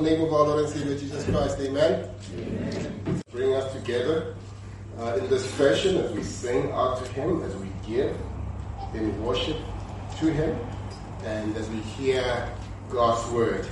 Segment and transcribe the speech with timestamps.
[0.00, 1.58] wonderful name of our Lord and Savior Jesus Christ.
[1.60, 2.08] Amen.
[2.34, 3.22] Amen.
[3.30, 4.34] Bring us together
[4.98, 8.16] uh, in this fashion as we sing out to Him, as we give
[8.94, 9.56] in worship
[10.18, 10.58] to Him,
[11.24, 12.48] and as we hear
[12.88, 13.66] God's word.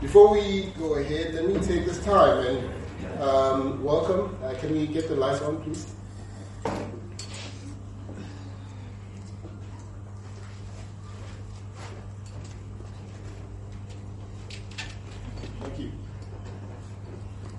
[0.00, 4.36] Before we go ahead, let me take this time and um, welcome.
[4.44, 5.94] Uh, can we get the lights on, please?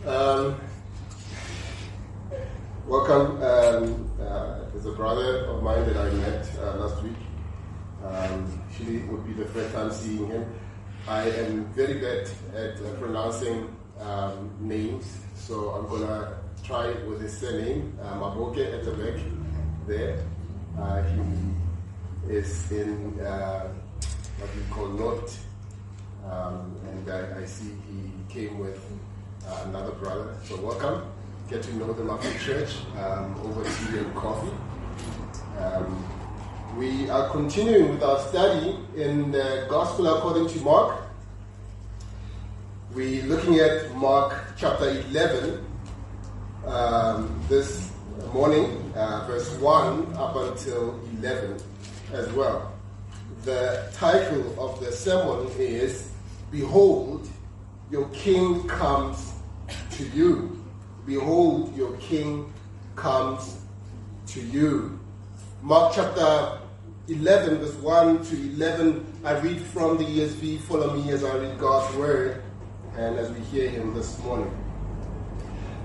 [0.05, 0.62] Um,
[2.86, 3.41] welcome.
[3.41, 7.18] Um, uh, there's a brother of mine that I met uh, last week.
[8.05, 10.45] Um, actually, it would be the first time seeing him.
[11.08, 17.08] I am very bad at uh, pronouncing um, names, so I'm gonna try it
[17.75, 19.20] surname, uh, Maboke at the back
[19.88, 20.23] there.
[20.79, 23.67] Uh, he is in uh,
[24.39, 25.45] what we call North,
[26.25, 28.80] um, and I, I see he came with
[29.47, 30.35] uh, another brother.
[30.43, 31.03] So welcome.
[31.49, 34.52] Get to know them after church um, over tea and coffee.
[35.59, 36.03] Um,
[36.78, 41.03] we are continuing with our study in the Gospel according to Mark.
[42.94, 45.63] We're looking at Mark chapter 11
[46.67, 47.91] um, this
[48.33, 51.57] morning, uh, verse 1 up until 11
[52.13, 52.73] as well.
[53.44, 56.11] The title of the sermon is
[56.52, 57.27] Behold,
[57.91, 59.33] your King comes
[59.91, 60.63] to you.
[61.05, 62.52] Behold, your king
[62.95, 63.57] comes
[64.27, 65.00] to you.
[65.61, 66.59] Mark chapter
[67.07, 69.22] 11, verse 1 to 11.
[69.23, 70.61] I read from the ESV.
[70.61, 72.44] Follow me as I read God's word
[72.97, 74.52] and as we hear him this morning.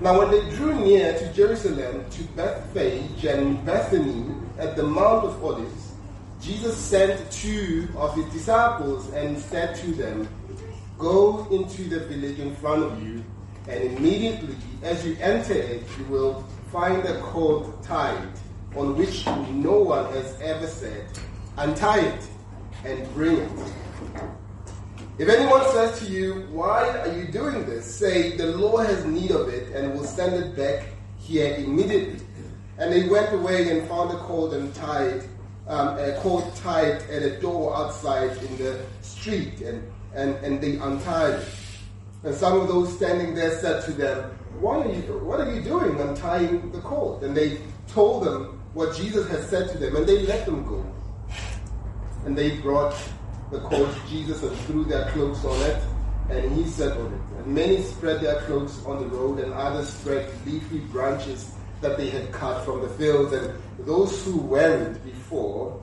[0.01, 5.43] Now, when they drew near to Jerusalem, to Bethphage and Bethany at the Mount of
[5.43, 5.93] Olives,
[6.41, 10.27] Jesus sent two of his disciples and said to them,
[10.97, 13.23] Go into the village in front of you
[13.67, 18.27] and immediately as you enter it, you will find a cord tied
[18.75, 21.05] on which no one has ever said,
[21.57, 22.27] Untie it
[22.85, 23.51] and bring it.
[25.21, 27.85] If anyone says to you, Why are you doing this?
[27.85, 30.87] say, The Lord has need of it and will send it back
[31.19, 32.25] here immediately.
[32.79, 35.21] And they went away and found a cord and tied,
[35.67, 40.77] um, a cord tied at a door outside in the street, and, and, and they
[40.77, 41.47] untied it.
[42.23, 44.23] And some of those standing there said to them,
[44.59, 47.21] what are, you, what are you doing untying the cord?
[47.21, 50.83] And they told them what Jesus had said to them, and they let them go.
[52.25, 52.95] And they brought
[53.51, 55.83] the cord to Jesus and threw their cloaks on it,
[56.29, 57.37] and he sat on it.
[57.37, 62.09] And many spread their cloaks on the road, and others spread leafy branches that they
[62.09, 63.33] had cut from the fields.
[63.33, 65.81] And those who went before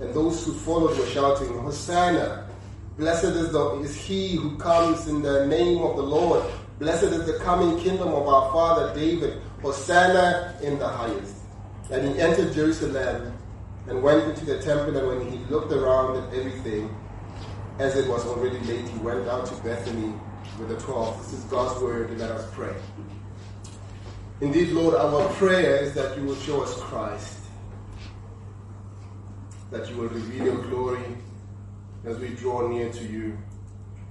[0.00, 2.48] and those who followed were shouting, Hosanna!
[2.96, 6.44] Blessed is, the, is he who comes in the name of the Lord.
[6.78, 9.40] Blessed is the coming kingdom of our father David.
[9.62, 11.36] Hosanna in the highest.
[11.90, 13.36] And he entered Jerusalem
[13.88, 14.96] and went into the temple.
[14.96, 16.94] And when he looked around at everything,
[17.78, 20.12] as it was already late, he went down to Bethany
[20.58, 21.16] with the twelve.
[21.22, 22.18] This is God's word.
[22.18, 22.74] Let us pray.
[24.40, 27.38] Indeed, Lord, our prayer is that you will show us Christ,
[29.70, 31.04] that you will reveal your glory
[32.04, 33.36] as we draw near to you.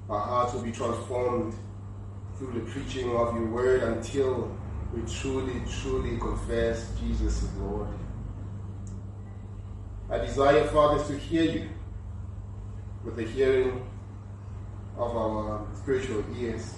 [0.09, 1.53] Our hearts will be transformed
[2.38, 4.56] through the preaching of your word until
[4.94, 7.88] we truly, truly confess Jesus is Lord.
[10.09, 11.69] I desire, Father, to hear you
[13.07, 13.88] with the hearing
[14.97, 16.75] of our spiritual ears,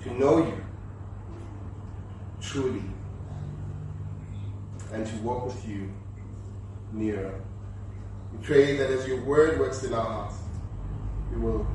[0.00, 0.64] to know you
[2.40, 2.84] truly,
[4.92, 5.92] and to walk with you
[6.92, 7.34] nearer.
[8.32, 10.36] We pray that as your word works in our hearts,
[11.32, 11.66] we will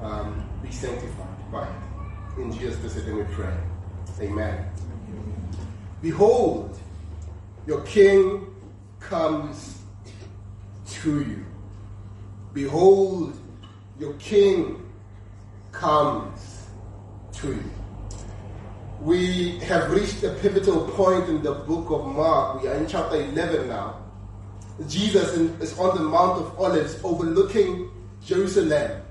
[0.00, 2.40] um, be sanctified by it.
[2.40, 3.56] In Jesus' name we pray.
[4.20, 4.70] Amen.
[6.00, 6.78] Behold,
[7.66, 8.54] your king
[9.00, 9.78] comes
[10.86, 11.44] to you.
[12.52, 13.38] Behold,
[13.98, 14.90] your king
[15.72, 16.68] comes
[17.32, 17.70] to you.
[19.00, 22.62] We have reached a pivotal point in the book of Mark.
[22.62, 23.98] We are in chapter 11 now.
[24.86, 27.90] Jesus is on the Mount of Olives overlooking
[28.24, 29.02] Jerusalem.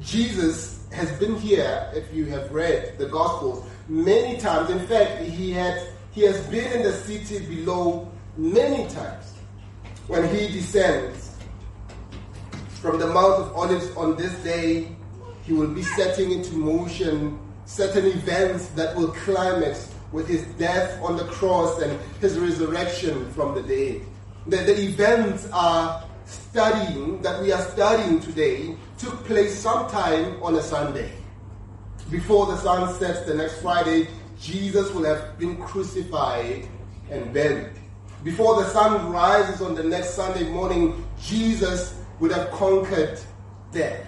[0.00, 4.70] Jesus has been here, if you have read the Gospels, many times.
[4.70, 9.34] In fact, he, had, he has been in the city below many times.
[10.08, 11.25] When he descends
[12.86, 14.88] from the Mount of Olives on this day,
[15.42, 21.16] he will be setting into motion certain events that will climax with his death on
[21.16, 24.06] the cross and his resurrection from the dead
[24.46, 30.62] the, the events are studying that we are studying today took place sometime on a
[30.62, 31.10] Sunday.
[32.10, 34.06] Before the sun sets the next Friday,
[34.40, 36.68] Jesus will have been crucified
[37.10, 37.72] and buried.
[38.22, 43.18] Before the sun rises on the next Sunday morning, Jesus would have conquered
[43.72, 44.06] death.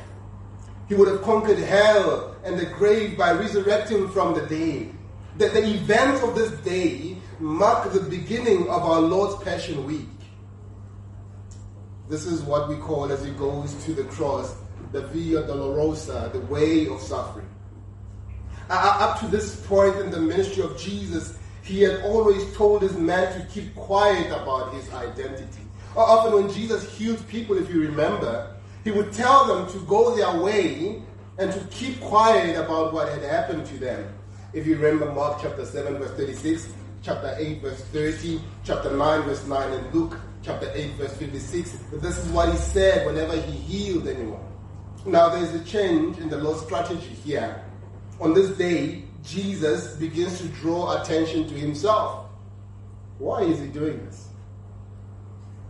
[0.88, 4.94] He would have conquered hell and the grave by resurrecting from the dead.
[5.36, 10.08] That the events of this day mark the beginning of our Lord's Passion Week.
[12.08, 14.56] This is what we call, as he goes to the cross,
[14.92, 17.48] the Via Dolorosa, the way of suffering.
[18.70, 22.96] Uh, up to this point in the ministry of Jesus, he had always told his
[22.96, 25.67] men to keep quiet about his identity.
[25.98, 28.54] Often, when Jesus healed people, if you remember,
[28.84, 31.02] he would tell them to go their way
[31.38, 34.14] and to keep quiet about what had happened to them.
[34.52, 36.68] If you remember Mark chapter 7, verse 36,
[37.02, 42.18] chapter 8, verse 30, chapter 9, verse 9, and Luke chapter 8, verse 56, this
[42.18, 44.40] is what he said whenever he healed anyone.
[45.04, 47.62] Now, there's a change in the Lord's strategy here.
[48.20, 52.26] On this day, Jesus begins to draw attention to himself.
[53.18, 54.27] Why is he doing this?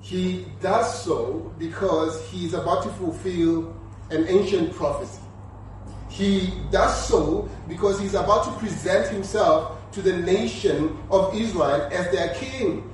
[0.08, 3.76] He does so because he's about to fulfill
[4.10, 5.20] an ancient prophecy.
[6.08, 12.10] He does so because he's about to present himself to the nation of Israel as
[12.10, 12.90] their king.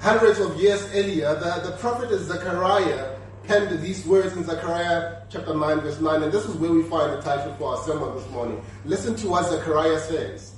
[0.00, 5.80] Hundreds of years earlier, the, the prophet Zechariah penned these words in Zechariah chapter 9,
[5.80, 8.64] verse 9, and this is where we find the title for our sermon this morning.
[8.86, 10.54] Listen to what Zechariah says.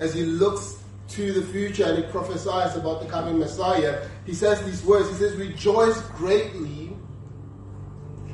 [0.00, 0.79] As he looks
[1.10, 5.08] to the future and he prophesies about the coming Messiah, he says these words.
[5.10, 6.96] He says, Rejoice greatly,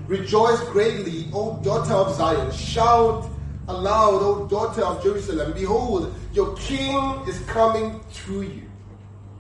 [0.07, 2.51] rejoice greatly, O daughter of Zion.
[2.53, 3.29] Shout
[3.69, 5.53] aloud, O daughter of Jerusalem.
[5.53, 8.71] Behold, your king is coming to you,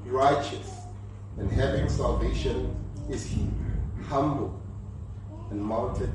[0.06, 0.76] righteous
[1.38, 2.74] and having salvation
[3.10, 3.46] is he,
[4.08, 4.60] humble
[5.50, 6.12] and mounted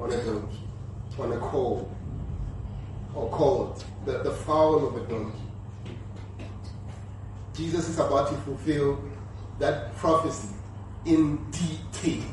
[0.00, 0.60] on a donkey,
[1.18, 1.90] on a colt,
[3.14, 5.38] or called the, the foal of a donkey.
[7.54, 9.02] Jesus is about to fulfill
[9.58, 10.48] that prophecy
[11.06, 12.24] in detail.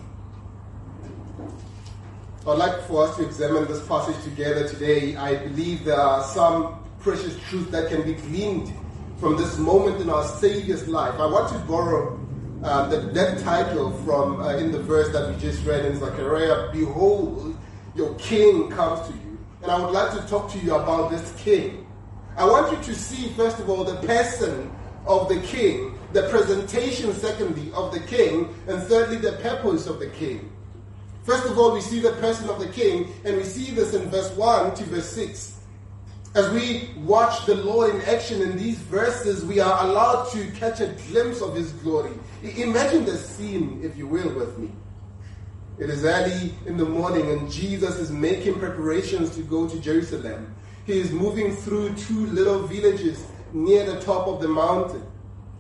[2.48, 5.16] I'd like for us to examine this passage together today.
[5.16, 8.74] I believe there are some precious truths that can be gleaned
[9.20, 11.14] from this moment in our Savior's life.
[11.20, 12.20] I want to borrow
[12.64, 16.72] uh, the, that title from uh, in the verse that we just read in Zechariah,
[16.72, 17.56] Behold,
[17.96, 19.38] your king comes to you.
[19.62, 21.86] And I would like to talk to you about this king.
[22.38, 24.72] I want you to see, first of all, the person
[25.06, 30.08] of the king, the presentation, secondly, of the king, and thirdly, the purpose of the
[30.08, 30.52] king.
[31.24, 34.10] First of all, we see the person of the king, and we see this in
[34.10, 35.58] verse 1 to verse 6.
[36.34, 40.80] As we watch the Lord in action in these verses, we are allowed to catch
[40.80, 42.14] a glimpse of his glory.
[42.42, 44.72] Imagine the scene, if you will, with me.
[45.78, 50.56] It is early in the morning, and Jesus is making preparations to go to Jerusalem.
[50.86, 55.04] He is moving through two little villages near the top of the mountain.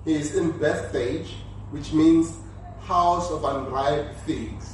[0.05, 1.33] He is in Bethphage,
[1.71, 2.37] which means
[2.81, 4.73] house of unripe figs,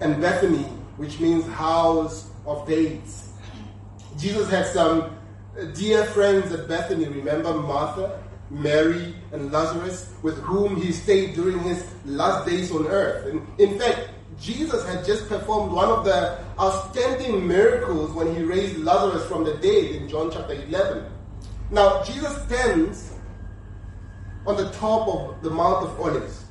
[0.00, 0.64] and Bethany,
[0.96, 3.30] which means house of dates.
[4.16, 5.16] Jesus had some
[5.74, 7.06] dear friends at Bethany.
[7.06, 13.26] Remember Martha, Mary, and Lazarus, with whom he stayed during his last days on earth.
[13.26, 14.08] And in fact,
[14.40, 19.54] Jesus had just performed one of the outstanding miracles when he raised Lazarus from the
[19.54, 21.04] dead in John chapter 11.
[21.70, 23.12] Now, Jesus stands
[24.46, 26.44] on the top of the Mount of Olives,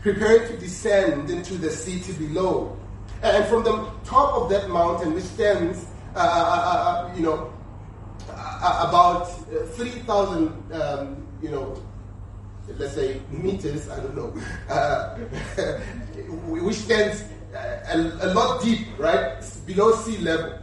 [0.00, 2.78] preparing to descend into the city below.
[3.22, 7.52] And from the top of that mountain, which stands, uh, uh, uh, uh you know,
[8.30, 9.26] uh, about
[9.74, 11.82] 3,000, um, you know,
[12.78, 14.34] let's say meters, I don't know,
[14.70, 15.16] uh,
[16.46, 20.58] which stands a, a, lot deep, right, below sea level.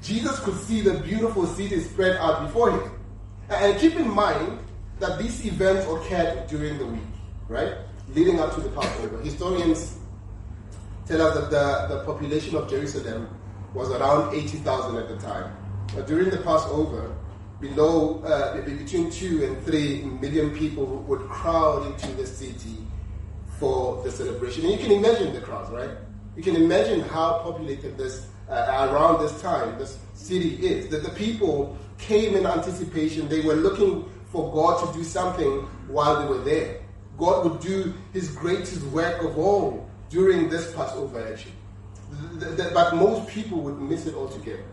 [0.00, 3.01] Jesus could see the beautiful city spread out before him.
[3.48, 4.58] And keep in mind
[4.98, 7.02] that these events occurred during the week,
[7.48, 7.74] right,
[8.14, 9.18] leading up to the Passover.
[9.18, 9.98] Historians
[11.06, 13.28] tell us that the, the population of Jerusalem
[13.74, 15.54] was around 80,000 at the time.
[15.94, 17.14] But during the Passover,
[17.60, 22.76] below uh, between two and three million people would crowd into the city
[23.58, 24.64] for the celebration.
[24.64, 25.90] And you can imagine the crowds, right?
[26.36, 30.88] You can imagine how populated this uh, around this time this city is.
[30.88, 33.28] That the people came in anticipation.
[33.28, 36.80] They were looking for God to do something while they were there.
[37.18, 41.54] God would do His greatest work of all during this Passover, actually.
[42.74, 44.64] But most people would miss it altogether.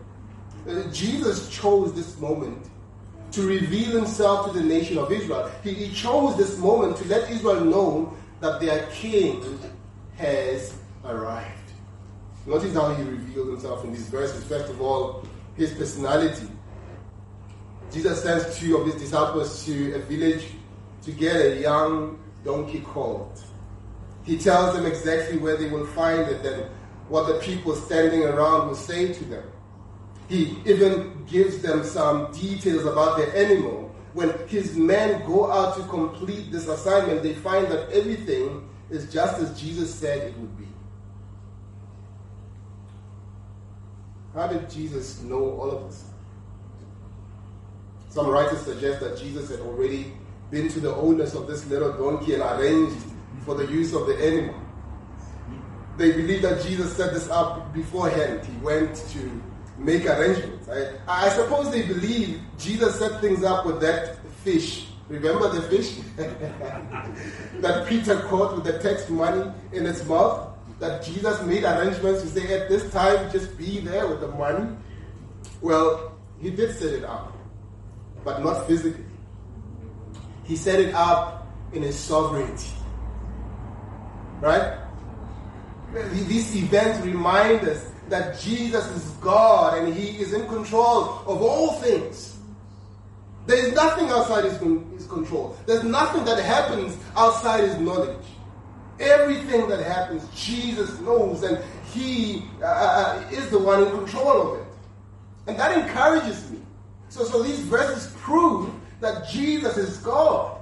[0.68, 2.68] Uh, Jesus chose this moment
[3.32, 5.50] to reveal himself to the nation of Israel.
[5.62, 9.58] He, he chose this moment to let Israel know that their king
[10.16, 11.56] has arrived.
[12.46, 14.44] Notice how he revealed himself in these verses.
[14.44, 15.24] First of all,
[15.56, 16.48] his personality.
[17.92, 20.46] Jesus sends two of his disciples to a village
[21.02, 23.44] to get a young donkey colt.
[24.24, 26.70] He tells them exactly where they will find it and
[27.08, 29.44] what the people standing around will say to them.
[30.28, 33.92] He even gives them some details about the animal.
[34.12, 39.40] When his men go out to complete this assignment, they find that everything is just
[39.40, 40.66] as Jesus said it would be.
[44.34, 46.04] How did Jesus know all of this?
[48.10, 50.12] Some writers suggest that Jesus had already
[50.50, 52.96] been to the owners of this little donkey and arranged
[53.44, 54.60] for the use of the animal.
[55.96, 58.44] They believe that Jesus set this up beforehand.
[58.44, 59.42] He went to
[59.78, 60.68] make arrangements.
[60.68, 64.88] I, I suppose they believe Jesus set things up with that fish.
[65.08, 65.96] Remember the fish
[67.60, 70.48] that Peter caught with the tax money in its mouth?
[70.78, 74.74] That Jesus made arrangements to say, at this time, just be there with the money?
[75.60, 77.29] Well, he did set it up,
[78.24, 79.04] but not physically.
[80.44, 82.70] He set it up in his sovereignty.
[84.40, 84.78] Right?
[85.92, 91.72] These events remind us that Jesus is God and He is in control of all
[91.74, 92.36] things.
[93.46, 94.58] There is nothing outside His,
[94.92, 95.56] his control.
[95.66, 98.24] There's nothing that happens outside His knowledge.
[98.98, 101.58] Everything that happens, Jesus knows, and
[101.92, 104.66] He uh, uh, is the one in control of it.
[105.46, 106.59] And that encourages me.
[107.10, 110.58] So, so these verses prove that Jesus is God.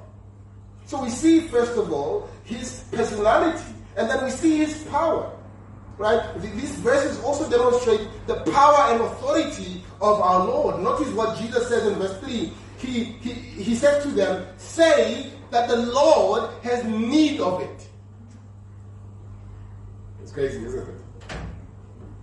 [0.87, 3.63] So we see, first of all, His personality,
[3.97, 5.31] and then we see His power.
[5.99, 6.23] Right?
[6.41, 10.81] These verses also demonstrate the power and authority of our Lord.
[10.81, 12.53] Notice what Jesus says in verse 3.
[12.79, 17.89] He, he, he said to them, Say that the Lord has need of it.
[20.23, 21.37] It's crazy, isn't it?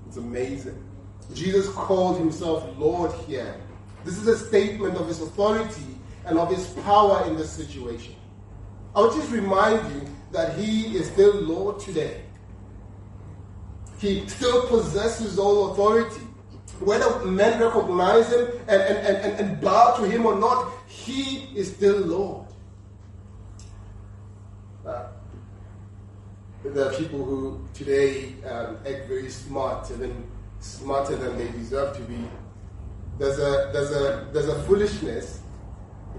[0.07, 0.81] It's amazing.
[1.33, 3.55] Jesus called himself Lord here.
[4.05, 8.15] This is a statement of his authority and of his power in this situation.
[8.95, 12.21] I would just remind you that he is still Lord today.
[13.97, 16.21] He still possesses all authority.
[16.79, 21.73] Whether men recognize him and, and, and, and bow to him or not, he is
[21.73, 22.47] still Lord.
[24.85, 25.07] Uh,
[26.63, 30.27] there are people who today um, act very smart, even
[30.59, 32.17] smarter than they deserve to be.
[33.17, 35.41] There's a, there's a, there's a foolishness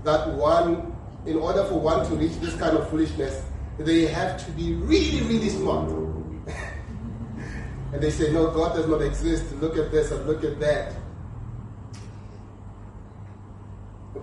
[0.04, 0.94] that one,
[1.26, 3.42] in order for one to reach this kind of foolishness,
[3.78, 5.88] they have to be really, really smart.
[7.92, 9.44] and they say, no, God does not exist.
[9.60, 10.94] Look at this and look at that.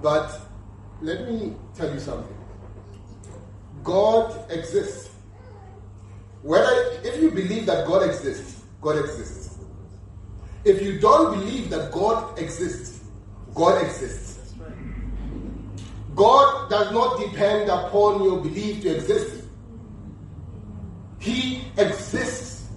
[0.02, 0.42] But
[1.02, 2.36] let me tell you something.
[3.84, 5.12] God exists.
[6.42, 9.53] Whether if you believe that God exists, God exists.
[10.66, 13.04] If you don't believe that God exists,
[13.54, 14.54] God exists.
[16.16, 19.46] God does not depend upon your belief to exist.
[21.20, 22.70] He exists.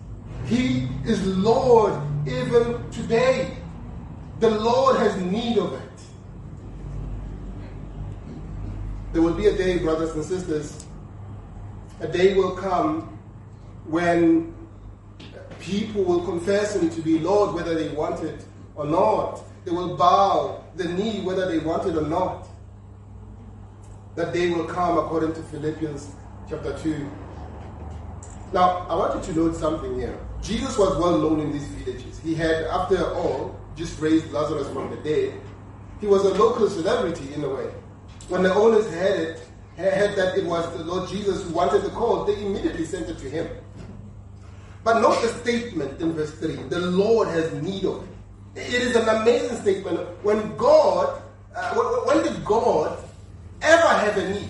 [0.46, 3.56] He is Lord even today.
[4.40, 5.82] The Lord has need of it.
[9.12, 10.84] There will be a day, brothers and sisters,
[12.00, 13.18] a day will come
[13.86, 14.55] when
[15.66, 18.44] people will confess Him to be Lord whether they want it
[18.76, 19.40] or not.
[19.64, 22.46] They will bow the knee whether they want it or not.
[24.14, 26.12] That day will come according to Philippians
[26.49, 27.11] chapter 2.
[28.52, 30.16] Now, I want you to note something here.
[30.40, 32.20] Jesus was well known in these villages.
[32.20, 35.35] He had, after all, just raised Lazarus from the dead.
[36.00, 37.70] He was a local celebrity in a way.
[38.28, 41.90] When the owners heard it, heard that it was the Lord Jesus who wanted the
[41.90, 43.49] call, they immediately sent it to him.
[44.86, 48.04] But note the statement in verse 3 the Lord has need of
[48.54, 48.72] it.
[48.72, 49.98] It is an amazing statement.
[50.22, 51.20] When God,
[51.56, 51.74] uh,
[52.04, 52.96] when did God
[53.62, 54.48] ever have a need?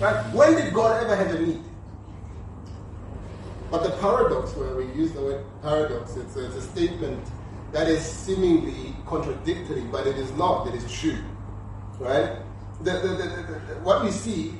[0.00, 0.22] Right?
[0.34, 1.62] When did God ever have a need?
[3.70, 7.26] But the paradox, where we use the word paradox, it's a, it's a statement
[7.72, 11.16] that is seemingly contradictory, but it is not, it is true.
[11.98, 12.36] Right?
[12.82, 14.52] The, the, the, what we see,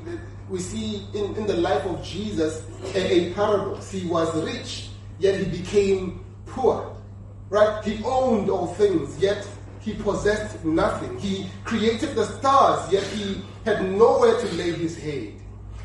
[0.51, 2.65] we see in, in the life of Jesus
[2.95, 3.91] a, a paradox.
[3.91, 4.89] He was rich,
[5.19, 6.97] yet he became poor.
[7.49, 7.83] Right?
[7.85, 9.47] He owned all things, yet
[9.81, 11.19] he possessed nothing.
[11.19, 15.35] He created the stars, yet he had nowhere to lay his head.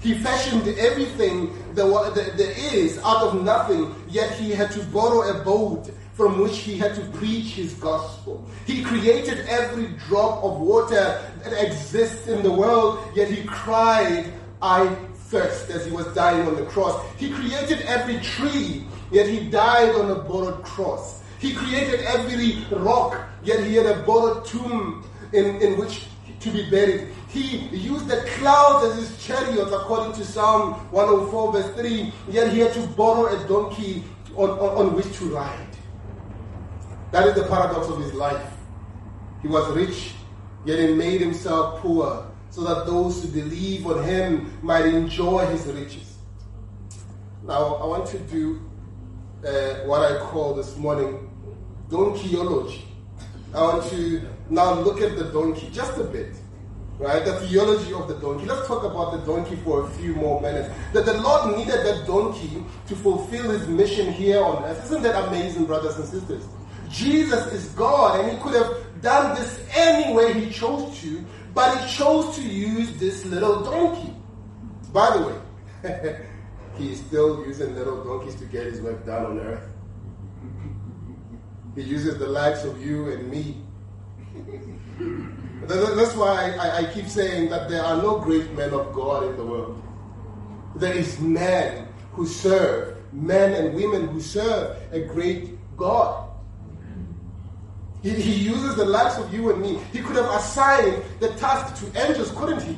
[0.02, 5.44] He fashioned everything that there is out of nothing, yet he had to borrow a
[5.44, 8.48] boat from which he had to preach his gospel.
[8.66, 14.32] He created every drop of water that exists in the world, yet he cried,
[14.62, 14.88] I
[15.30, 17.04] thirst, as he was dying on the cross.
[17.18, 21.22] He created every tree, yet he died on a borrowed cross.
[21.40, 26.08] He created every rock, yet he had a borrowed tomb in, in which
[26.40, 27.10] to be buried.
[27.28, 32.60] He used the clouds as his chariot, according to Psalm 104, verse 3, yet he
[32.60, 34.04] had to borrow a donkey
[34.36, 35.68] on, on, on which to ride.
[37.12, 38.54] That is the paradox of his life.
[39.42, 40.14] He was rich,
[40.66, 45.66] yet he made himself poor, so that those who believe on him might enjoy his
[45.66, 46.20] riches.
[47.44, 48.62] Now, I want to do
[49.46, 51.30] uh, what I call this morning
[51.90, 52.82] donkeyology.
[53.54, 56.34] I want to now look at the donkey just a bit.
[56.98, 57.26] Right?
[57.26, 58.46] The theology of the donkey.
[58.46, 60.74] Let's talk about the donkey for a few more minutes.
[60.94, 64.86] That the Lord needed that donkey to fulfill his mission here on earth.
[64.86, 66.46] Isn't that amazing, brothers and sisters?
[66.90, 71.80] Jesus is God, and he could have done this any way he chose to, but
[71.80, 74.14] he chose to use this little donkey.
[74.92, 76.20] By the way,
[76.78, 79.64] he's still using little donkeys to get his work done on earth.
[81.76, 83.58] He uses the likes of you and me.
[85.68, 89.38] That's why I, I, keep saying that there are no great men of God in
[89.38, 89.82] the world.
[90.76, 96.30] There is men who serve, men and women who serve a great God.
[98.06, 99.80] He, he uses the likes of you and me.
[99.92, 102.78] He could have assigned the task to angels, couldn't he?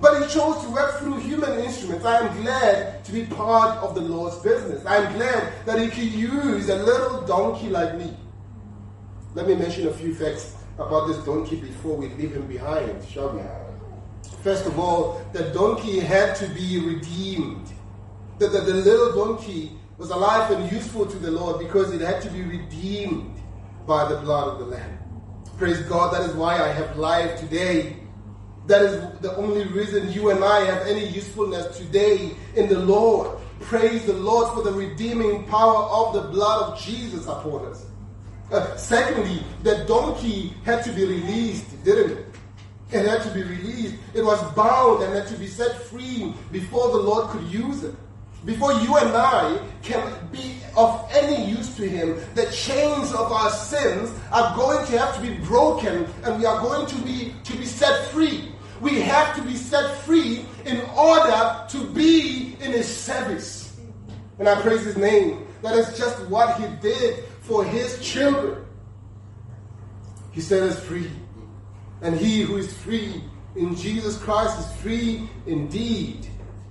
[0.00, 2.04] But he chose to work through human instruments.
[2.04, 4.86] I am glad to be part of the Lord's business.
[4.86, 8.16] I am glad that he could use a little donkey like me.
[9.34, 13.30] Let me mention a few facts about this donkey before we leave him behind, shall
[13.30, 13.42] we?
[14.44, 17.72] First of all, the donkey had to be redeemed.
[18.38, 22.22] The, the, the little donkey was alive and useful to the Lord because it had
[22.22, 23.34] to be redeemed
[23.88, 24.98] by the blood of the Lamb.
[25.56, 27.96] Praise God, that is why I have life today.
[28.66, 33.38] That is the only reason you and I have any usefulness today in the Lord.
[33.60, 37.86] Praise the Lord for the redeeming power of the blood of Jesus upon us.
[38.52, 42.26] Uh, secondly, the donkey had to be released, didn't it?
[42.90, 43.96] It had to be released.
[44.14, 47.94] It was bound and had to be set free before the Lord could use it.
[48.44, 53.50] Before you and I can be of any use to Him, the chains of our
[53.50, 57.56] sins are going to have to be broken and we are going to be, to
[57.56, 58.52] be set free.
[58.80, 63.76] We have to be set free in order to be in His service.
[64.38, 65.46] And I praise His name.
[65.62, 68.64] That is just what He did for His children.
[70.30, 71.10] He set us free.
[72.00, 73.24] And he who is free
[73.56, 76.28] in Jesus Christ is free indeed.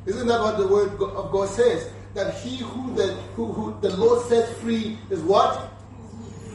[0.07, 1.91] Isn't that what the word of God says?
[2.13, 5.69] That he who the, who, who the Lord sets free is what?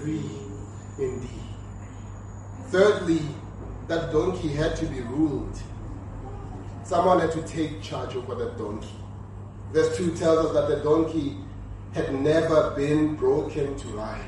[0.00, 0.24] Free
[0.98, 1.28] indeed.
[2.68, 3.20] Thirdly,
[3.88, 5.60] that donkey had to be ruled.
[6.82, 8.88] Someone had to take charge over that donkey.
[9.70, 11.36] Verse 2 tells us that the donkey
[11.92, 14.24] had never been broken to ride.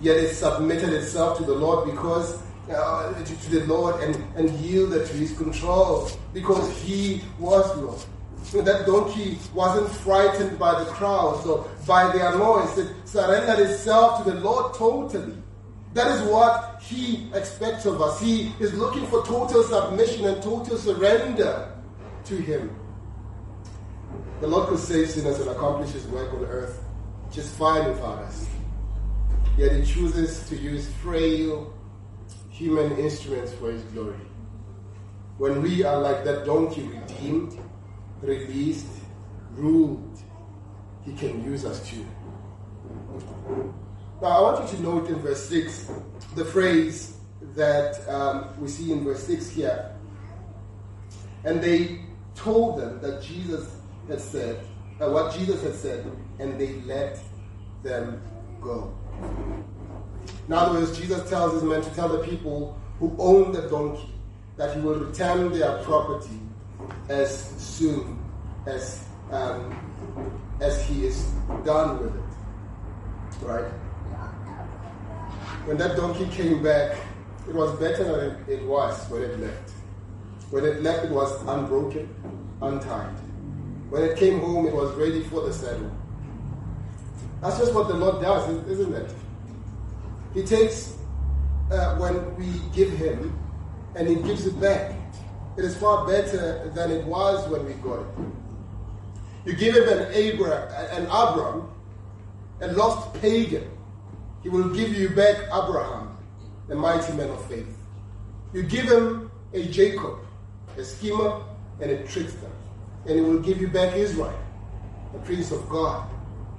[0.00, 4.50] Yet it submitted itself to the Lord because uh, to, to, the Lord and, and
[4.58, 8.04] yielded to his control because he was Lord.
[8.52, 12.76] That donkey wasn't frightened by the crowds or by their noise.
[12.76, 15.34] It surrendered itself to the Lord totally.
[15.94, 18.20] That is what he expects of us.
[18.20, 21.72] He is looking for total submission and total surrender
[22.24, 22.74] to him.
[24.40, 26.82] The Lord could save sinners and accomplish his work on earth
[27.32, 28.46] just fine without us.
[29.56, 31.72] Yet he chooses to use frail
[32.50, 34.20] human instruments for his glory.
[35.38, 37.58] When we are like that donkey redeemed,
[38.22, 38.86] released,
[39.54, 40.18] ruled,
[41.04, 42.06] he can use us too.
[44.20, 45.90] Now, I want you to note in verse 6
[46.36, 47.16] the phrase
[47.56, 49.96] that um, we see in verse 6 here.
[51.44, 52.02] And they
[52.34, 53.68] told them that Jesus
[54.08, 54.64] had said,
[55.00, 57.18] uh, what Jesus had said, and they let
[57.82, 58.22] them
[58.60, 58.94] go.
[60.46, 64.14] In other words, Jesus tells his men to tell the people who own the donkey
[64.56, 66.38] that he will return their property
[67.08, 68.18] as soon
[68.66, 69.74] as um,
[70.60, 71.24] as he is
[71.64, 73.46] done with it.
[73.46, 73.70] Right?
[75.64, 76.96] When that donkey came back,
[77.48, 79.70] it was better than it was when it left.
[80.50, 82.08] When it left, it was unbroken,
[82.60, 83.14] untied.
[83.90, 85.90] When it came home, it was ready for the saddle.
[87.40, 89.14] That's just what the Lord does, isn't it?
[90.34, 90.96] He takes
[91.70, 93.38] uh, when we give Him
[93.96, 94.94] and He gives it back.
[95.56, 98.06] It is far better than it was when we got it.
[99.44, 101.68] You give him an Abraham, an Abram,
[102.60, 103.68] a lost pagan.
[104.42, 106.16] He will give you back Abraham,
[106.68, 107.76] the mighty man of faith.
[108.54, 110.18] You give him a Jacob,
[110.78, 111.42] a schemer
[111.80, 112.50] and a trickster,
[113.06, 114.38] and he will give you back Israel,
[115.12, 116.08] the prince of God.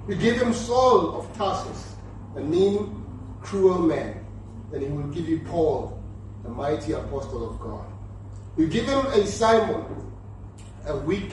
[0.08, 1.95] You give him Saul of Tarsus,
[2.36, 3.03] a mean,
[3.41, 4.23] cruel man,
[4.71, 5.99] and he will give you Paul,
[6.43, 7.92] the mighty apostle of God.
[8.56, 9.84] You give him a Simon,
[10.86, 11.32] a weak,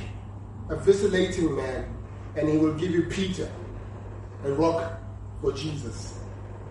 [0.71, 1.95] a vacillating man,
[2.35, 3.51] and he will give you Peter,
[4.45, 4.99] a rock
[5.43, 6.19] for Jesus.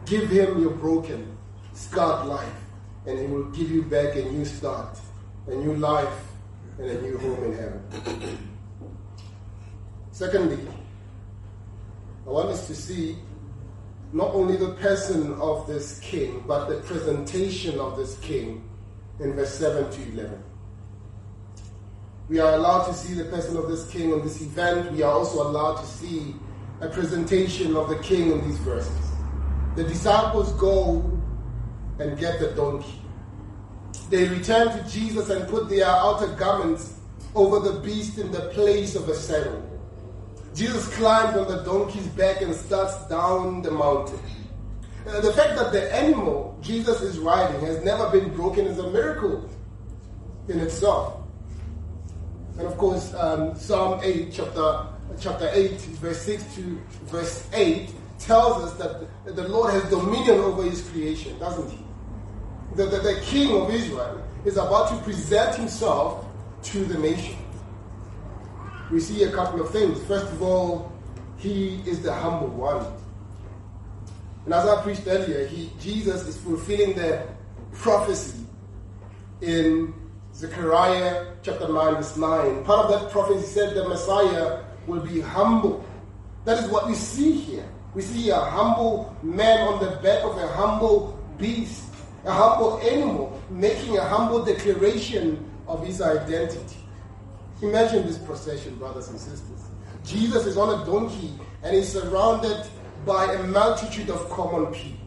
[0.06, 1.38] Give him your broken,
[1.74, 2.52] scarred life,
[3.06, 4.98] and he will give you back a new start,
[5.48, 6.24] a new life,
[6.80, 8.50] and a new home in heaven.
[10.12, 10.58] Secondly,
[12.26, 13.18] I want us to see
[14.14, 18.68] not only the person of this king, but the presentation of this king
[19.19, 20.43] in verse 7 to 11.
[22.29, 24.91] We are allowed to see the person of this king in this event.
[24.91, 26.36] We are also allowed to see
[26.79, 29.12] a presentation of the king in these verses.
[29.75, 31.01] The disciples go
[31.99, 33.01] and get the donkey.
[34.10, 36.99] They return to Jesus and put their outer garments
[37.36, 39.65] over the beast in the place of a saddle.
[40.55, 44.19] Jesus climbs on the donkey's back and starts down the mountain.
[45.08, 48.90] Uh, the fact that the animal Jesus is riding has never been broken is a
[48.90, 49.50] miracle
[50.48, 51.22] in itself.
[52.58, 54.86] And of course, um, Psalm 8, chapter,
[55.20, 60.64] chapter 8, verse 6 to verse 8, tells us that the Lord has dominion over
[60.64, 61.80] his creation, doesn't he?
[62.76, 66.26] The, the, the king of Israel is about to present himself
[66.64, 67.38] to the nation
[68.92, 70.02] we see a couple of things.
[70.06, 70.92] First of all,
[71.38, 72.86] he is the humble one.
[74.50, 77.22] And as I preached earlier, he, Jesus is fulfilling the
[77.72, 78.44] prophecy
[79.42, 79.94] in
[80.34, 82.64] Zechariah chapter 9, verse 9.
[82.64, 85.86] Part of that prophecy said the Messiah will be humble.
[86.46, 87.70] That is what we see here.
[87.94, 91.84] We see a humble man on the back of a humble beast,
[92.26, 96.78] a humble animal, making a humble declaration of his identity.
[97.62, 99.70] Imagine this procession, brothers and sisters.
[100.04, 102.66] Jesus is on a donkey and he's surrounded
[103.06, 105.06] by a multitude of common people.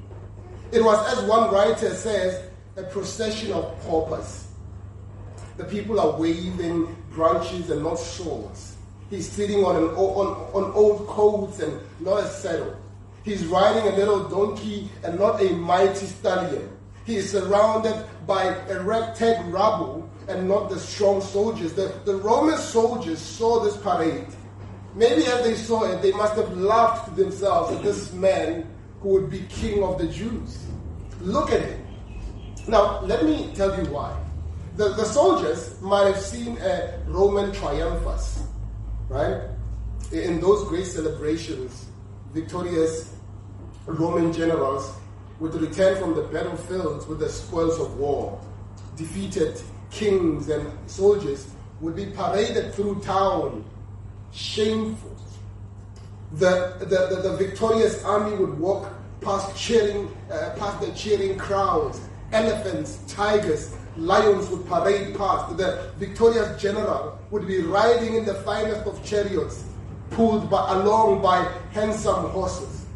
[0.73, 4.49] It was, as one writer says, a procession of paupers.
[5.59, 8.77] The people are waving branches and not swords.
[9.11, 12.77] He's sitting on, an, on, on old coats and not a saddle.
[13.25, 16.71] He's riding a little donkey and not a mighty stallion.
[17.05, 17.95] He is surrounded
[18.27, 21.75] by a ragtag rabble and not the strong soldiers.
[21.75, 24.27] The, the Roman soldiers saw this parade.
[24.95, 28.69] Maybe as they saw it, they must have laughed to themselves at this man
[29.01, 30.67] who would be king of the Jews.
[31.21, 31.87] Look at him.
[32.69, 34.17] Now, let me tell you why.
[34.77, 38.45] The, the soldiers might have seen a Roman triumphus,
[39.09, 39.49] right?
[40.13, 41.87] In those great celebrations,
[42.33, 43.15] victorious
[43.87, 44.95] Roman generals
[45.41, 48.41] would return from the battlefields with the spoils of war,
[48.97, 51.49] defeated kings and soldiers
[51.81, 53.65] would be paraded through town,
[54.33, 55.17] shameful.
[56.33, 62.01] The, the, the, the victorious army would walk past cheering, uh, past the cheering crowds.
[62.33, 65.57] Elephants, tigers, lions would parade past.
[65.57, 69.65] The victorious general would be riding in the finest of chariots,
[70.11, 72.87] pulled by, along by handsome horses.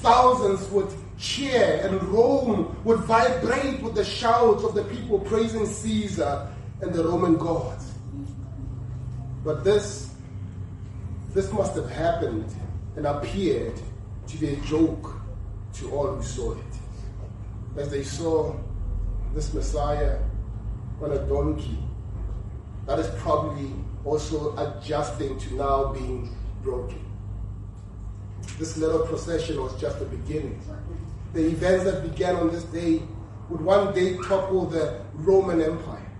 [0.00, 6.48] Thousands would cheer and Rome would vibrate with the shouts of the people praising Caesar
[6.80, 7.92] and the Roman gods.
[9.44, 10.14] But this,
[11.36, 12.52] this must have happened
[12.96, 13.78] and appeared
[14.26, 15.14] to be a joke
[15.74, 16.74] to all who saw it.
[17.76, 18.56] As they saw
[19.34, 20.18] this Messiah
[21.02, 21.78] on a donkey,
[22.86, 23.70] that is probably
[24.04, 27.04] also adjusting to now being broken.
[28.58, 30.60] This little procession was just the beginning
[31.36, 33.02] the events that began on this day
[33.50, 36.10] would one day topple the Roman Empire.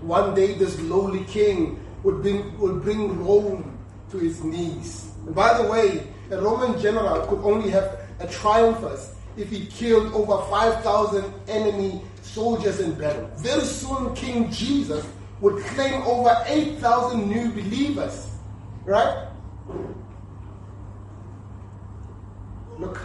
[0.00, 3.77] One day, this lowly king would bring, would bring Rome
[4.10, 5.10] to his knees.
[5.26, 10.12] And by the way, a Roman general could only have a triumphus if he killed
[10.12, 13.30] over 5,000 enemy soldiers in battle.
[13.36, 15.06] Very soon, King Jesus
[15.40, 18.26] would claim over 8,000 new believers.
[18.84, 19.28] Right?
[22.78, 23.00] Look,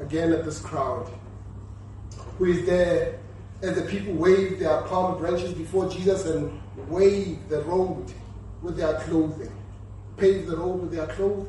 [0.00, 1.10] again at this crowd
[2.38, 3.18] who is there
[3.62, 6.58] as the people wave their palm branches before Jesus and
[6.88, 8.10] wave the road
[8.62, 9.52] with their clothing,
[10.20, 11.48] pave the road with their clothes.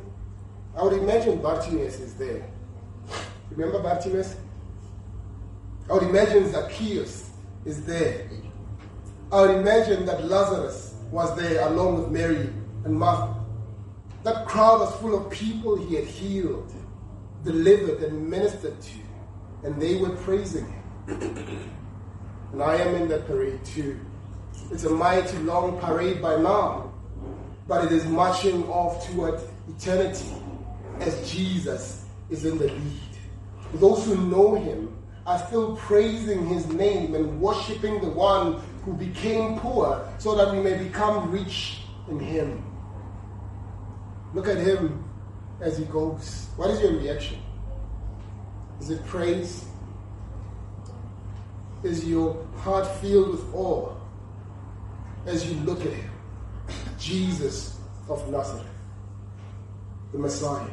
[0.78, 2.50] I would imagine Bartimaeus is there.
[3.52, 4.36] Remember Bartimaeus?
[5.90, 7.30] I would imagine Zacchaeus
[7.66, 8.30] is there.
[9.32, 12.50] I would imagine that Lazarus was there along with Mary
[12.86, 13.36] and Martha.
[14.24, 16.74] That crowd was full of people he had healed
[17.44, 19.00] delivered and ministered to,
[19.64, 20.66] and they were praising
[21.08, 21.74] him.
[22.54, 24.00] and I am in that parade too.
[24.72, 26.91] It's a mighty long parade by now,
[27.72, 30.28] but it is marching off toward eternity
[31.00, 33.14] as Jesus is in the lead.
[33.76, 34.94] those who know him
[35.26, 40.60] are still praising his name and worshiping the one who became poor so that we
[40.60, 42.62] may become rich in him.
[44.34, 45.06] Look at him
[45.62, 46.50] as he goes.
[46.58, 47.40] What is your reaction?
[48.82, 49.64] Is it praise?
[51.84, 53.96] Is your heart filled with awe
[55.26, 56.11] as you look at him?
[57.00, 57.78] Jesus
[58.10, 58.66] of Nazareth,
[60.12, 60.70] the Messiah.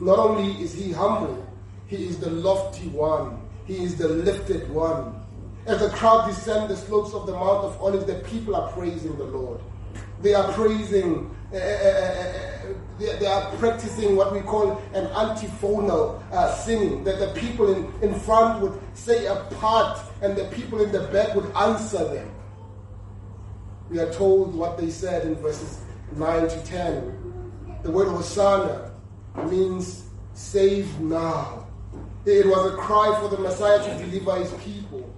[0.00, 1.44] Not only is he humble,
[1.86, 5.14] he is the lofty one, he is the lifted one.
[5.66, 9.16] As the crowd descend the slopes of the Mount of Olives, the people are praising
[9.18, 9.60] the Lord.
[10.22, 16.22] They are praising, uh, uh, uh, they, they, are practicing what we call an antiphonal
[16.64, 17.04] singing.
[17.04, 21.00] That the people in, in front would say a part and the people in the
[21.08, 22.30] back would answer them.
[23.90, 25.80] We are told what they said in verses
[26.16, 27.80] 9 to 10.
[27.82, 28.90] The word Hosanna
[29.44, 31.66] means save now.
[32.26, 35.08] It was a cry for the Messiah to deliver his people.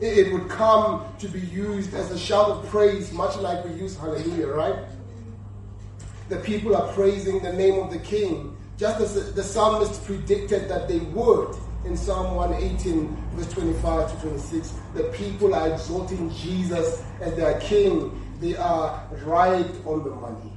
[0.00, 3.96] It would come to be used as a shout of praise, much like we use
[3.96, 4.84] hallelujah, right?
[6.28, 10.88] The people are praising the name of the king, just as the psalmist predicted that
[10.88, 14.74] they would in Psalm 118, verse 25 to 26.
[14.94, 18.16] The people are exalting Jesus as their king.
[18.40, 20.52] They are right on the money.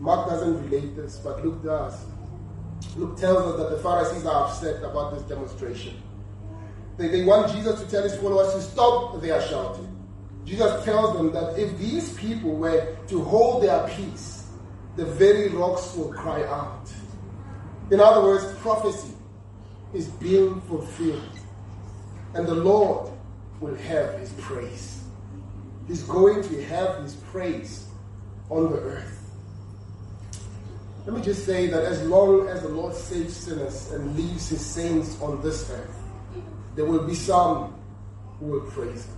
[0.00, 2.04] Mark doesn't relate this, but Luke does.
[2.96, 6.02] Luke tells us that the Pharisees are upset about this demonstration.
[6.96, 9.88] They, they want Jesus to tell his followers to stop their shouting.
[10.44, 14.48] Jesus tells them that if these people were to hold their peace,
[14.96, 16.92] the very rocks will cry out.
[17.90, 19.14] In other words, prophecy
[19.92, 21.38] is being fulfilled.
[22.34, 23.12] And the Lord
[23.60, 25.02] will have his praise.
[25.86, 27.86] He's going to have his praise
[28.48, 29.18] on the earth.
[31.04, 34.64] Let me just say that as long as the Lord saves sinners and leaves his
[34.64, 35.96] saints on this earth,
[36.76, 37.74] there will be some
[38.38, 39.16] who will praise him.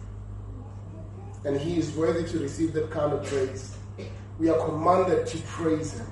[1.45, 3.77] And he is worthy to receive that kind of praise.
[4.39, 6.07] We are commanded to praise him.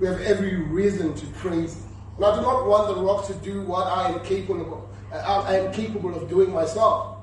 [0.00, 1.76] We have every reason to praise.
[2.16, 5.44] And I do not want the rock to do what I am capable of, uh,
[5.46, 7.18] I am capable of doing myself.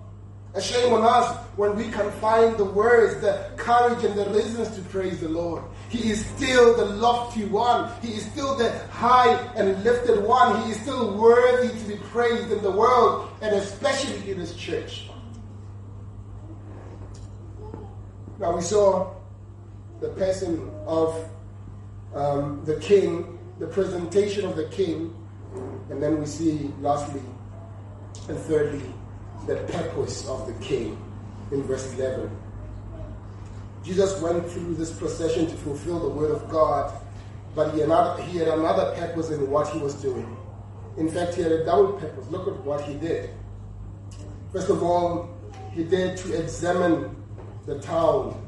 [0.61, 4.81] Shame on us when we can find the words, the courage, and the reasons to
[4.83, 5.61] praise the Lord.
[5.89, 7.91] He is still the lofty one.
[8.01, 10.63] He is still the high and lifted one.
[10.63, 15.09] He is still worthy to be praised in the world and especially in His church.
[18.39, 19.13] Now we saw
[19.99, 21.29] the person of
[22.17, 25.13] um, the king, the presentation of the king,
[25.89, 27.21] and then we see lastly
[28.27, 28.93] and thirdly
[29.45, 30.97] the purpose of the king
[31.51, 32.29] in verse 11.
[33.83, 36.91] Jesus went through this procession to fulfill the word of God,
[37.55, 40.35] but he, another, he had another purpose in what he was doing.
[40.97, 42.27] In fact, he had a double purpose.
[42.29, 43.29] Look at what he did.
[44.51, 45.29] First of all,
[45.71, 47.15] he did to examine
[47.65, 48.46] the town.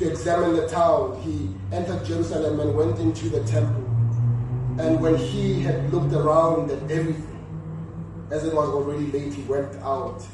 [0.00, 3.84] To examine the town, he entered Jerusalem and went into the temple.
[4.78, 7.38] And when he had looked around at everything,
[8.30, 10.24] as it was already late, he went out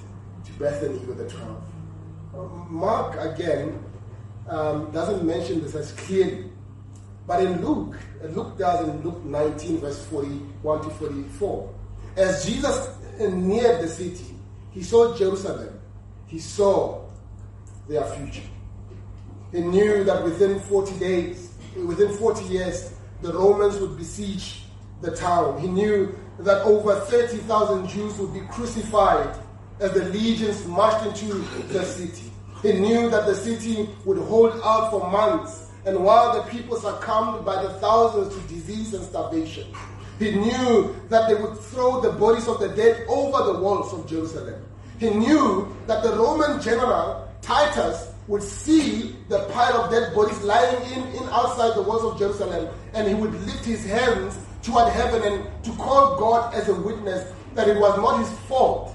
[0.44, 2.70] to Bethany with the twelve.
[2.70, 3.82] Mark, again,
[4.48, 6.48] um, doesn't mention this as clearly.
[7.26, 11.74] But in Luke, Luke does in Luke 19, verse 41 to 44.
[12.16, 14.36] As Jesus neared the city,
[14.70, 15.80] he saw Jerusalem.
[16.28, 17.04] He saw
[17.88, 18.48] their future.
[19.52, 21.54] He knew that within 40 days,
[21.86, 24.62] within 40 years, the Romans would besiege
[25.00, 25.60] the town.
[25.60, 29.38] He knew that over 30,000 Jews would be crucified
[29.80, 31.34] as the legions marched into
[31.68, 32.30] the city.
[32.62, 37.44] He knew that the city would hold out for months, and while the people succumbed
[37.44, 39.66] by the thousands to disease and starvation,
[40.18, 44.08] he knew that they would throw the bodies of the dead over the walls of
[44.08, 44.64] Jerusalem.
[44.98, 50.82] He knew that the Roman general Titus would see the pile of dead bodies lying
[50.92, 55.22] in, in outside the walls of Jerusalem, and he would lift his hands toward heaven
[55.22, 58.92] and to call God as a witness that it was not his fault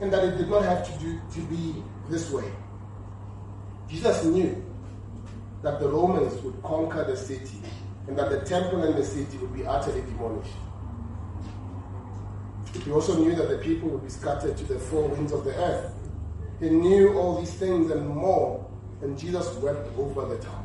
[0.00, 2.50] and that it did not have to do to be this way.
[3.88, 4.64] Jesus knew
[5.62, 7.60] that the Romans would conquer the city
[8.08, 10.50] and that the temple and the city would be utterly demolished.
[12.84, 15.54] He also knew that the people would be scattered to the four winds of the
[15.54, 15.92] earth.
[16.62, 18.64] He knew all these things and more,
[19.02, 20.64] and Jesus wept over the town.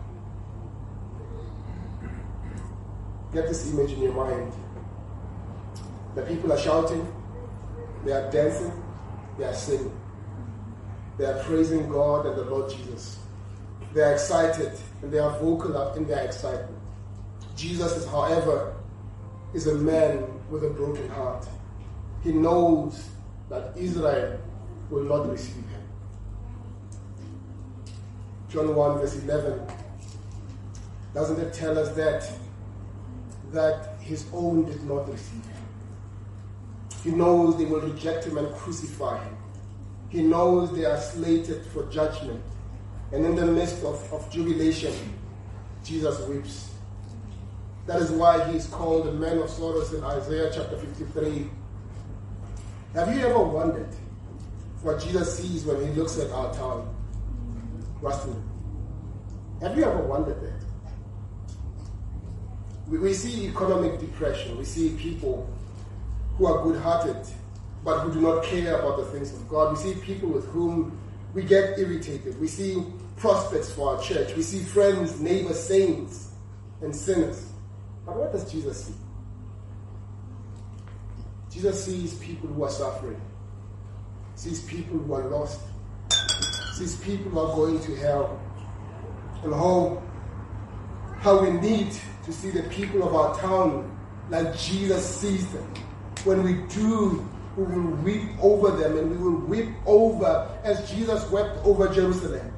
[3.34, 4.54] Get this image in your mind.
[6.14, 7.12] The people are shouting,
[8.06, 8.72] they are dancing,
[9.40, 9.92] they are singing.
[11.18, 13.18] They are praising God and the Lord Jesus.
[13.96, 16.78] They are excited and they are vocal in their excitement.
[17.56, 18.76] Jesus is, however,
[19.56, 21.48] is a man with a broken heart.
[22.24, 23.10] He knows
[23.50, 24.40] that Israel
[24.92, 25.67] will not receive.
[28.58, 29.62] John 1 verse 11.
[31.14, 32.28] Doesn't it tell us that
[33.52, 35.64] that his own did not receive him?
[37.04, 39.38] He knows they will reject him and crucify him.
[40.10, 42.44] He knows they are slated for judgment.
[43.12, 44.96] And in the midst of, of jubilation,
[45.84, 46.72] Jesus weeps.
[47.86, 51.48] That is why he is called the man of sorrows in Isaiah chapter 53.
[52.96, 53.94] Have you ever wondered
[54.82, 56.97] what Jesus sees when he looks at our town?
[58.02, 58.44] Rustin?
[59.62, 60.66] Have you ever wondered that?
[62.88, 64.58] We, we see economic depression.
[64.58, 65.50] We see people
[66.38, 67.26] who are good hearted
[67.84, 69.72] but who do not care about the things of God.
[69.72, 71.00] We see people with whom
[71.34, 72.40] we get irritated.
[72.40, 72.84] We see
[73.16, 74.36] prospects for our church.
[74.36, 76.32] We see friends, neighbors, saints,
[76.82, 77.50] and sinners.
[78.06, 78.94] But what does Jesus see?
[81.50, 83.22] Jesus sees people who are suffering,
[84.36, 85.62] sees people who are lost,
[86.78, 88.40] sees people are going to hell,
[89.44, 90.02] and how,
[91.18, 91.92] how we need
[92.24, 93.92] to see the people of our town
[94.30, 95.74] like Jesus sees them.
[96.24, 101.28] When we do, we will weep over them and we will weep over as Jesus
[101.32, 102.54] wept over Jerusalem.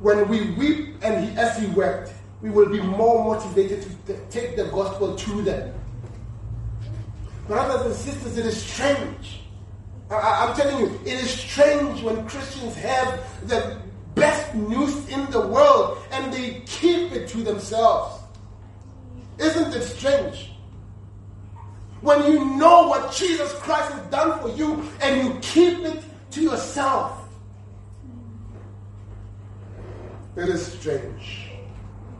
[0.00, 4.56] When we weep and he, as he wept, we will be more motivated to take
[4.56, 5.74] the gospel to them.
[7.46, 9.41] Brothers and sisters, it is strange.
[10.12, 13.78] I, am telling you, it is strange when Christians have the
[14.14, 18.22] best news in the world and they keep it to themselves.
[19.38, 20.50] Isn't it strange?
[22.00, 26.42] When you know what Jesus Christ has done for you and you keep it to
[26.42, 27.28] yourself.
[30.36, 31.50] It is strange.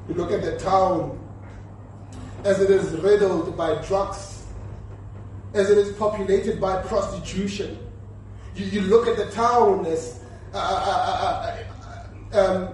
[0.09, 1.19] You look at the town
[2.45, 4.45] as it is riddled by drugs,
[5.55, 7.79] as it is populated by prostitution.
[8.55, 10.21] You, you look at the town as
[10.53, 11.59] uh, uh,
[12.33, 12.69] uh, um,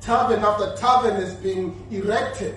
[0.00, 2.56] tavern after tavern is being erected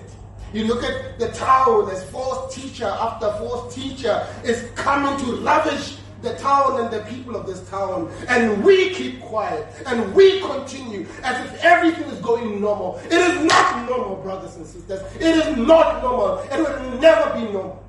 [0.52, 5.98] you look at the town as false teacher after false teacher is coming to lavish
[6.22, 8.10] the town and the people of this town.
[8.28, 12.98] And we keep quiet and we continue as if everything is going normal.
[13.06, 15.02] It is not normal, brothers and sisters.
[15.16, 16.38] It is not normal.
[16.50, 17.84] It will never be normal.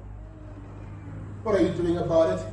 [1.43, 2.45] What are you doing about it?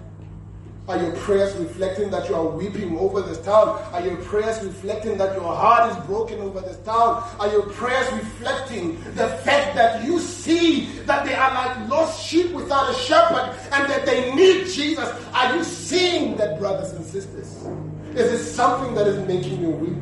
[0.87, 3.68] Are your prayers reflecting that you are weeping over this town?
[3.94, 7.27] Are your prayers reflecting that your heart is broken over this town?
[7.40, 12.53] Are your prayers reflecting the fact that you see that they are like lost sheep
[12.53, 15.09] without a shepherd and that they need Jesus?
[15.33, 17.66] Are you seeing that, brothers and sisters?
[18.14, 19.97] Is it something that is making you weep?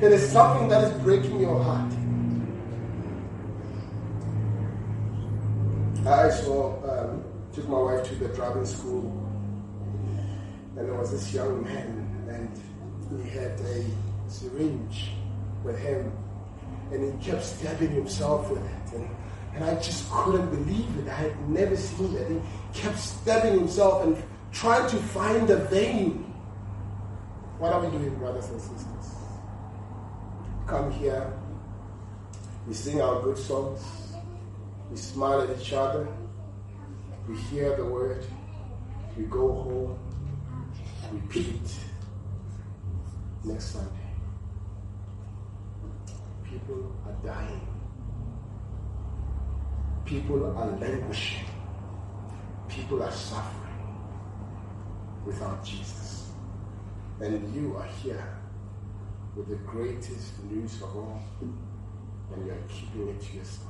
[0.00, 1.92] It is something that is breaking your heart.
[6.06, 9.27] I saw, um, took my wife to the driving school
[10.78, 13.84] and there was this young man, and he had a
[14.28, 15.10] syringe
[15.64, 16.12] with him,
[16.92, 18.94] and he kept stabbing himself with it.
[18.94, 19.10] And,
[19.54, 21.08] and I just couldn't believe it.
[21.08, 22.30] I had never seen that.
[22.30, 22.40] He
[22.80, 26.32] kept stabbing himself and trying to find the vein.
[27.58, 29.14] What are we doing, brothers and sisters?
[30.68, 31.32] Come here,
[32.68, 33.82] we sing our good songs,
[34.90, 36.06] we smile at each other,
[37.26, 38.24] we hear the word,
[39.16, 39.98] we go home,
[43.48, 44.10] next Sunday.
[46.44, 47.66] People are dying.
[50.04, 51.46] People are languishing.
[52.68, 53.98] People are suffering
[55.24, 56.30] without Jesus.
[57.20, 58.38] And you are here
[59.34, 63.68] with the greatest news of all, and you are keeping it to yourself.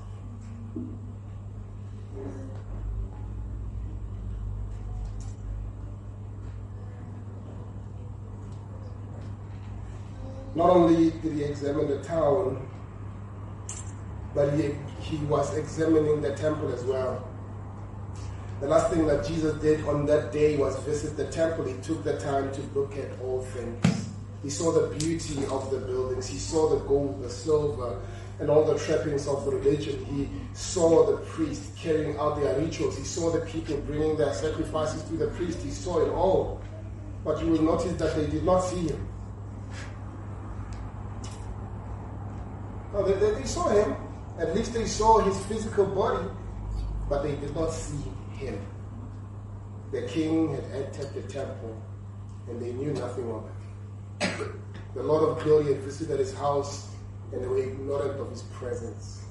[10.59, 12.69] Not only did he examine the town,
[14.35, 17.29] but he, he was examining the temple as well.
[18.61, 21.65] The last thing that Jesus did on that day was visit the temple.
[21.65, 24.09] He took the time to look at all things.
[24.43, 26.27] He saw the beauty of the buildings.
[26.27, 28.03] He saw the gold, the silver,
[28.41, 30.05] and all the trappings of the religion.
[30.07, 32.99] He saw the priest carrying out their rituals.
[32.99, 35.63] He saw the people bringing their sacrifices to the priest.
[35.63, 36.61] He saw it all.
[37.25, 39.09] But you will notice that they did not see him.
[42.99, 43.95] No, they, they, they saw him.
[44.41, 46.27] At least they saw his physical body,
[47.09, 48.03] but they did not see
[48.37, 48.59] him.
[49.93, 51.81] The king had entered the temple,
[52.49, 53.45] and they knew nothing of
[54.21, 54.51] it.
[54.97, 56.91] the Lord of glory had visited his house,
[57.33, 59.23] and they were ignorant of his presence.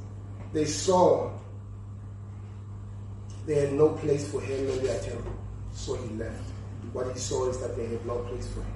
[0.54, 1.30] They saw
[3.46, 5.34] they had no place for him in their temple,
[5.74, 6.52] so he left.
[6.94, 8.76] What he saw is that they had no place for him.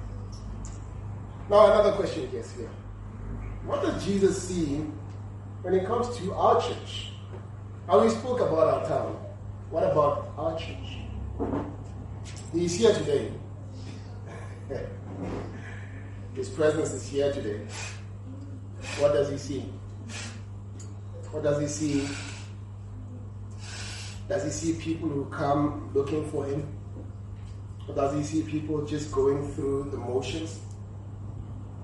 [1.48, 2.68] Now, another question gets here.
[3.64, 4.84] What does Jesus see
[5.62, 7.12] when it comes to our church?
[7.86, 9.16] Now, we spoke about our town.
[9.70, 10.98] What about our church?
[12.52, 13.32] He's here today.
[16.34, 17.66] His presence is here today.
[18.98, 19.60] What does he see?
[21.30, 22.08] What does he see?
[24.28, 26.66] Does he see people who come looking for him?
[27.88, 30.60] Or does he see people just going through the motions?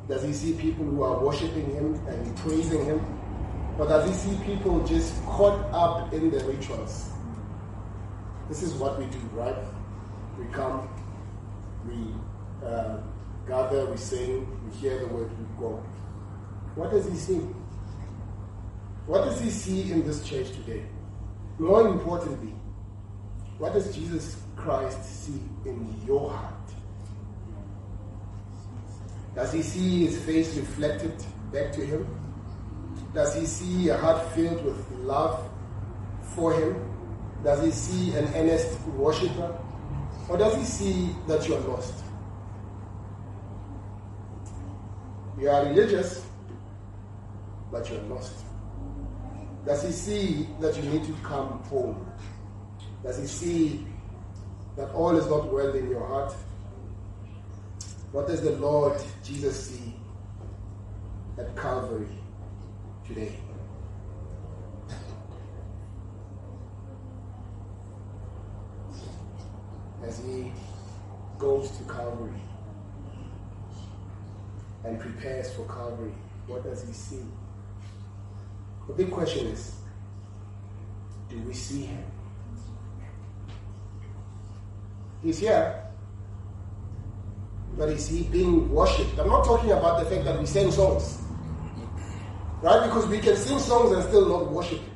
[0.09, 3.05] Does he see people who are worshiping him and praising him?
[3.79, 7.11] Or does he see people just caught up in the rituals?
[8.49, 9.55] This is what we do, right?
[10.39, 10.89] We come,
[11.87, 12.99] we uh,
[13.47, 15.77] gather, we sing, we hear the word, we go.
[16.75, 17.41] What does he see?
[19.07, 20.85] What does he see in this church today?
[21.59, 22.55] More importantly,
[23.59, 26.58] what does Jesus Christ see in your heart?
[29.39, 31.15] Does he see his face reflected
[31.53, 32.05] back to him?
[33.15, 35.49] Does he see a heart filled with love
[36.35, 36.75] for him?
[37.45, 39.57] Does he see an earnest worshiper?
[40.29, 41.95] Or does he see that you are lost?
[45.39, 46.27] You are religious,
[47.71, 48.35] but you are lost.
[49.65, 52.11] Does he see that you need to come home?
[53.05, 53.87] Does he see
[54.77, 56.35] that all is not well in your heart?
[58.11, 59.95] What does the Lord Jesus see
[61.37, 62.09] at Calvary
[63.07, 63.35] today?
[70.03, 70.53] As he
[71.39, 72.41] goes to Calvary
[74.85, 76.15] and prepares for Calvary,
[76.47, 77.25] what does he see?
[78.87, 79.75] The big question is
[81.29, 82.05] do we see him?
[85.23, 85.88] He's here.
[87.79, 89.17] But is he being worshipped?
[89.21, 91.19] I'm not talking about the fact that we sing songs.
[92.61, 92.85] Right?
[92.85, 94.91] Because we can sing songs and still not worship him.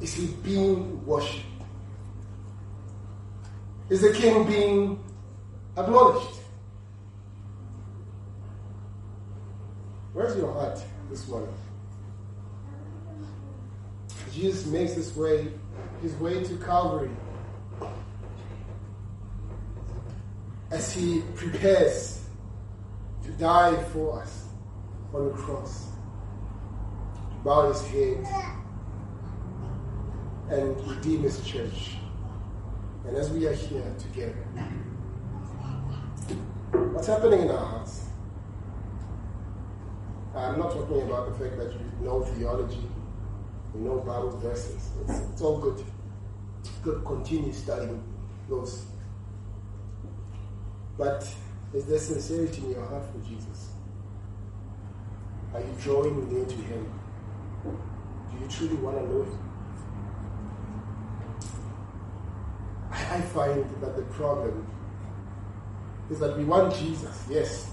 [0.00, 1.44] Is he being worshipped?
[3.90, 5.04] Is the king being
[5.76, 6.40] acknowledged?
[10.14, 10.80] Where's your heart
[11.10, 11.52] this morning?
[14.32, 15.48] Jesus makes his way,
[16.00, 17.10] his way to Calvary
[20.84, 22.26] as he prepares
[23.22, 24.44] to die for us
[25.14, 25.86] on the cross,
[27.30, 28.26] to bow his head
[30.50, 31.96] and redeem his church.
[33.06, 34.44] And as we are here together,
[36.92, 38.04] what's happening in our hearts?
[40.34, 42.84] I'm not talking about the fact that you know theology
[43.72, 44.90] we know Bible verses.
[45.02, 45.82] It's, it's all good.
[46.82, 48.02] Good, continue studying
[48.48, 48.84] those.
[50.96, 51.28] But
[51.72, 53.70] is there sincerity in your heart for Jesus?
[55.52, 56.92] Are you drawing near to Him?
[57.64, 59.38] Do you truly want to know Him?
[62.90, 64.66] I find that the problem
[66.10, 67.70] is that we want Jesus, yes,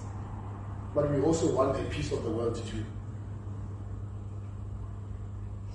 [0.96, 2.86] but we also want a piece of the world too.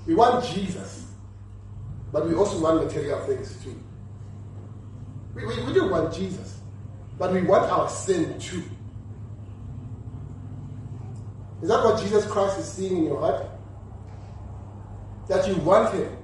[0.07, 1.07] We want Jesus,
[2.13, 3.81] but we also want material things too.
[5.35, 6.61] We, we, we do want Jesus,
[7.19, 8.63] but we want our sin too.
[11.63, 13.47] Is that what Jesus Christ is seeing in your heart?
[15.29, 16.17] That you want Him.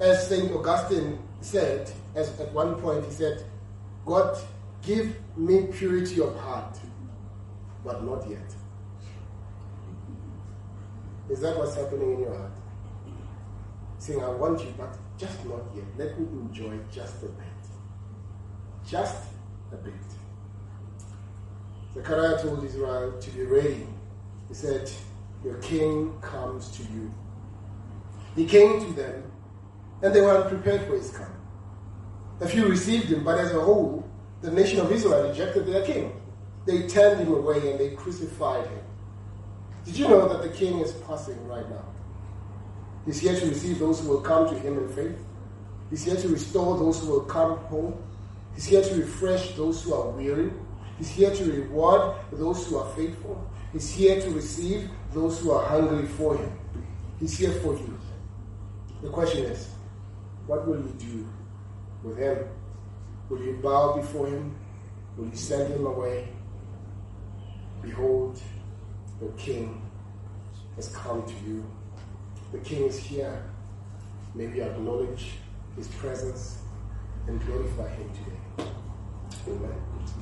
[0.00, 0.50] As St.
[0.52, 3.44] Augustine said, as at one point, he said,
[4.04, 4.36] God,
[4.82, 6.76] give me purity of heart,
[7.84, 8.54] but not yet.
[11.30, 12.52] Is that what's happening in your heart?
[14.02, 15.84] saying, I want you, but just not yet.
[15.96, 17.46] Let me enjoy just a bit.
[18.84, 19.31] Just
[19.72, 19.94] a bit.
[21.94, 23.86] Zechariah told Israel to be ready.
[24.48, 24.90] He said,
[25.44, 27.12] Your king comes to you.
[28.34, 29.30] He came to them,
[30.02, 31.32] and they were unprepared for his coming.
[32.40, 34.08] A few received him, but as a whole,
[34.40, 36.20] the nation of Israel rejected their king.
[36.66, 38.80] They turned him away and they crucified him.
[39.84, 41.84] Did you know that the king is passing right now?
[43.04, 45.18] He's here to receive those who will come to him in faith.
[45.90, 47.94] He's here to restore those who will come home.
[48.54, 50.52] He's here to refresh those who are weary.
[50.98, 53.50] He's here to reward those who are faithful.
[53.72, 56.52] He's here to receive those who are hungry for him.
[57.18, 57.98] He's here for you.
[59.02, 59.68] The question is,
[60.46, 61.28] what will you do
[62.02, 62.48] with him?
[63.28, 64.54] Will you bow before him?
[65.16, 66.28] Will you send him away?
[67.80, 68.40] Behold,
[69.20, 69.82] the king
[70.76, 71.64] has come to you.
[72.52, 73.42] The king is here.
[74.34, 75.32] May we acknowledge
[75.76, 76.58] his presence
[77.26, 78.70] and glorify him today.
[79.48, 79.72] Amen.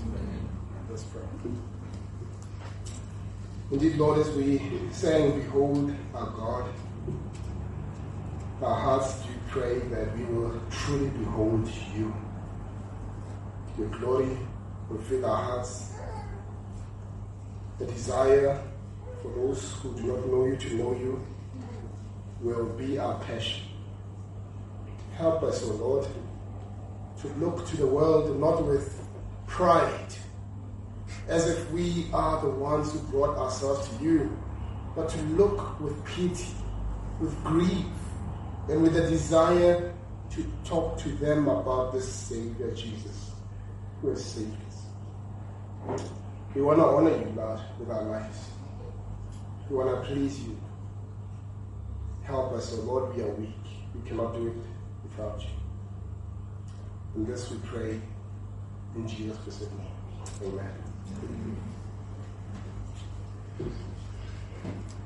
[0.03, 0.49] Amen.
[0.89, 1.23] Let's pray.
[3.71, 4.61] Indeed, Lord, as we
[4.93, 6.75] sang, Behold our God,
[8.63, 12.15] our hearts do pray that we will truly behold you.
[13.79, 14.37] Your glory
[14.89, 15.95] will fill our hearts.
[17.79, 18.61] The desire
[19.23, 21.27] for those who do not know you to know you
[22.43, 23.65] will be our passion.
[25.17, 26.07] Help us, O oh Lord,
[27.21, 29.07] to look to the world not with
[29.47, 30.15] pride,
[31.29, 34.39] as if we are the ones who brought ourselves to you,
[34.97, 36.55] but to look with pity,
[37.21, 37.87] with grief,
[38.69, 39.93] and with a desire
[40.31, 43.33] to talk to them about this Savior Jesus
[44.01, 46.07] who has saved us.
[46.55, 48.39] We want to honor you, Lord, with our lives.
[49.69, 50.59] We want to please you.
[52.23, 53.55] Help us, O oh Lord, we are weak.
[53.95, 54.55] We cannot do it
[55.03, 55.49] without you.
[57.15, 58.01] And this we pray
[58.95, 60.53] in Jesus' precious name.
[60.53, 60.75] Amen.
[63.61, 64.97] Amen.